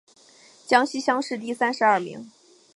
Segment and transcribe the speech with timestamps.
[0.65, 2.27] 江西乡试第三十二名。